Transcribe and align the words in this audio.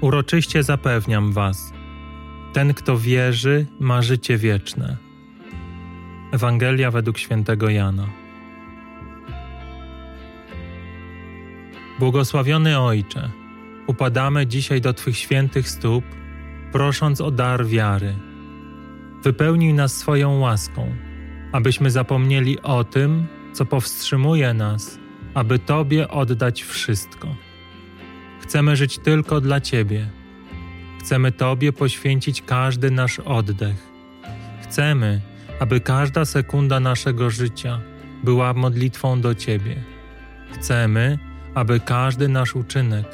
Uroczyście 0.00 0.62
zapewniam 0.62 1.32
Was, 1.32 1.72
ten, 2.52 2.74
kto 2.74 2.98
wierzy, 2.98 3.66
ma 3.80 4.02
życie 4.02 4.36
wieczne. 4.36 4.96
Ewangelia 6.32 6.90
według 6.90 7.18
świętego 7.18 7.68
Jana. 7.68 8.06
Błogosławiony 11.98 12.78
Ojcze, 12.78 13.30
upadamy 13.86 14.46
dzisiaj 14.46 14.80
do 14.80 14.92
Twych 14.92 15.16
świętych 15.16 15.68
stóp, 15.68 16.04
prosząc 16.72 17.20
o 17.20 17.30
dar 17.30 17.66
wiary. 17.66 18.14
Wypełnij 19.22 19.74
nas 19.74 19.96
swoją 19.96 20.38
łaską, 20.38 20.94
abyśmy 21.52 21.90
zapomnieli 21.90 22.60
o 22.62 22.84
tym, 22.84 23.26
co 23.52 23.66
powstrzymuje 23.66 24.54
nas, 24.54 24.98
aby 25.34 25.58
Tobie 25.58 26.08
oddać 26.08 26.62
wszystko. 26.62 27.49
Chcemy 28.40 28.76
żyć 28.76 28.98
tylko 28.98 29.40
dla 29.40 29.60
Ciebie. 29.60 30.08
Chcemy 31.00 31.32
Tobie 31.32 31.72
poświęcić 31.72 32.42
każdy 32.42 32.90
nasz 32.90 33.18
oddech. 33.18 33.90
Chcemy, 34.62 35.20
aby 35.60 35.80
każda 35.80 36.24
sekunda 36.24 36.80
naszego 36.80 37.30
życia 37.30 37.80
była 38.24 38.52
modlitwą 38.52 39.20
do 39.20 39.34
Ciebie. 39.34 39.76
Chcemy, 40.52 41.18
aby 41.54 41.80
każdy 41.80 42.28
nasz 42.28 42.56
uczynek 42.56 43.06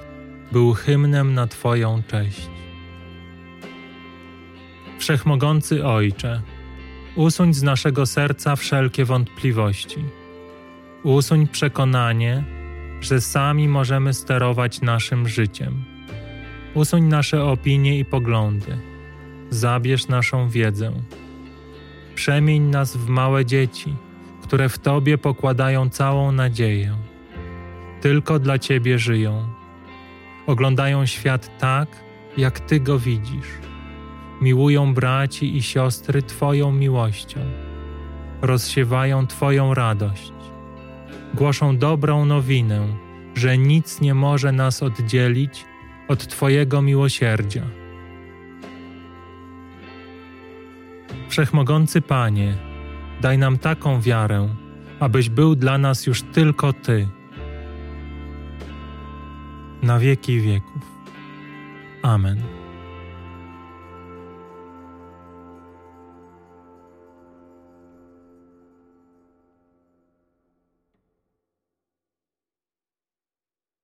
był 0.52 0.72
hymnem 0.72 1.34
na 1.34 1.46
Twoją 1.46 2.02
cześć. 2.08 2.48
Wszechmogący 4.98 5.86
Ojcze, 5.86 6.42
usuń 7.16 7.55
z 7.55 7.62
naszego 7.62 8.06
serca 8.06 8.56
wszelkie 8.56 9.05
wątpliwości. 9.05 10.05
Usuń 11.02 11.48
przekonanie, 11.48 12.44
że 13.00 13.20
sami 13.20 13.69
możemy 13.69 14.14
sterować 14.14 14.80
naszym 14.80 15.28
życiem. 15.28 15.84
Usuń 16.75 17.05
nasze 17.05 17.44
opinie 17.44 17.98
i 17.98 18.05
poglądy. 18.05 18.78
Zabierz 19.50 20.08
naszą 20.08 20.48
wiedzę. 20.48 20.92
Przemień 22.14 22.62
nas 22.62 22.97
w 22.97 23.08
małe 23.08 23.44
dzieci, 23.44 23.94
które 24.42 24.69
w 24.69 24.78
Tobie 24.78 25.19
pokładają 25.19 25.91
całą 25.91 26.33
nadzieję. 26.33 26.97
Tylko 28.00 28.39
dla 28.39 28.58
Ciebie 28.58 28.98
żyją. 28.98 29.48
Oglądają 30.47 31.06
świat 31.06 31.58
tak, 31.58 31.89
jak 32.36 32.61
Ty 32.61 32.80
go 32.80 32.98
widzisz. 32.98 33.48
Miłują 34.41 34.94
braci 34.94 35.56
i 35.56 35.62
siostry 35.62 36.22
Twoją 36.22 36.72
miłością. 36.72 37.41
Rozsiewają 38.42 39.27
Twoją 39.27 39.74
radość 39.74 40.36
głoszą 41.34 41.78
dobrą 41.78 42.24
nowinę, 42.24 42.86
że 43.34 43.58
nic 43.58 44.00
nie 44.00 44.14
może 44.14 44.52
nas 44.52 44.82
oddzielić 44.82 45.64
od 46.08 46.26
Twojego 46.26 46.82
miłosierdzia. 46.82 47.62
Wszechmogący 51.28 52.02
Panie, 52.02 52.56
daj 53.20 53.38
nam 53.38 53.58
taką 53.58 54.00
wiarę, 54.00 54.48
abyś 55.00 55.28
był 55.28 55.56
dla 55.56 55.78
nas 55.78 56.06
już 56.06 56.22
tylko 56.22 56.72
Ty. 56.72 57.08
Na 59.82 59.98
wieki 59.98 60.40
wieków. 60.40 60.82
Amen. 62.02 62.66